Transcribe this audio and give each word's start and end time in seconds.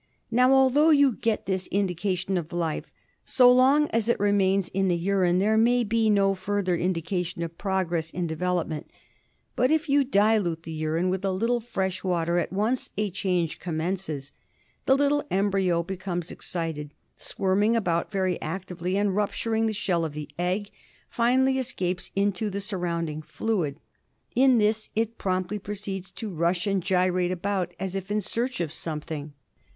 Now, 0.31 0.51
although 0.51 0.89
you 0.89 1.11
get 1.11 1.45
this 1.45 1.67
indication 1.67 2.35
of 2.35 2.51
life, 2.51 2.91
so 3.23 3.51
long 3.51 3.87
as 3.89 4.09
it 4.09 4.19
remains 4.19 4.67
in 4.69 4.87
the 4.87 4.95
urine 4.97 5.37
there 5.37 5.59
may 5.59 5.83
be 5.83 6.09
no 6.09 6.33
further 6.33 6.75
indication 6.75 7.43
of 7.43 7.55
progress 7.59 8.09
in 8.09 8.25
de 8.25 8.35
velopment; 8.35 8.85
but 9.55 9.69
if 9.69 9.87
you 9.87 10.03
dilute 10.03 10.63
the 10.63 10.71
urine 10.71 11.11
with 11.11 11.23
a 11.23 11.31
little 11.31 11.59
fresh 11.59 12.03
water 12.03 12.39
at 12.39 12.51
once 12.51 12.89
a 12.97 13.11
change 13.11 13.59
commences. 13.59 14.31
The 14.87 14.97
little 14.97 15.23
embryo 15.29 15.83
becomes 15.83 16.31
excited, 16.31 16.95
squirming 17.17 17.75
about 17.75 18.11
very 18.11 18.41
actively, 18.41 18.97
and, 18.97 19.15
rupturing 19.15 19.67
the 19.67 19.71
shell 19.71 20.03
of 20.03 20.13
the 20.13 20.29
egg, 20.39 20.71
finally 21.11 21.59
escapes 21.59 22.09
into 22.15 22.49
the 22.49 22.59
surrounding 22.59 23.21
fluid. 23.21 23.79
In 24.35 24.57
this 24.57 24.89
it 24.95 25.19
promptly 25.19 25.59
proceeds 25.59 26.09
to 26.13 26.31
rush 26.33 26.65
and 26.65 26.81
gyrate 26.81 27.29
about 27.31 27.75
as 27.79 27.93
if 27.93 28.09
in 28.09 28.19
search 28.21 28.59
of 28.61 28.73
something. 28.73 29.33